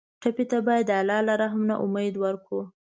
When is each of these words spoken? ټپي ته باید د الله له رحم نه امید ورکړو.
ټپي 0.21 0.45
ته 0.51 0.57
باید 0.67 0.85
د 0.87 0.91
الله 1.01 1.19
له 1.27 1.33
رحم 1.41 1.61
نه 1.69 1.75
امید 1.83 2.15
ورکړو. 2.23 2.61